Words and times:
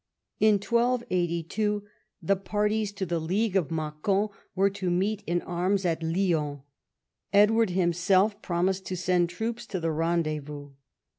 In 0.39 0.55
1 0.55 0.59
282 1.01 1.83
the 2.23 2.35
parties 2.35 2.91
to 2.93 3.05
the 3.05 3.19
League 3.19 3.55
of 3.55 3.69
Macon 3.69 4.29
were 4.55 4.71
to 4.71 4.89
meet 4.89 5.21
in 5.27 5.41
ai'ms 5.43 5.85
at 5.85 6.01
Lyons. 6.01 6.61
Edward 7.31 7.69
himself 7.69 8.41
promised 8.41 8.87
to 8.87 8.97
send 8.97 9.29
troops 9.29 9.67
to 9.67 9.79
the 9.79 9.91
rendezvous. 9.91 10.71